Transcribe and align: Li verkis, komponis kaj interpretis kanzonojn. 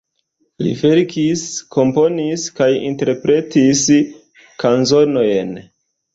Li 0.61 0.69
verkis, 0.77 1.43
komponis 1.75 2.47
kaj 2.61 2.69
interpretis 2.89 3.85
kanzonojn. 4.67 5.55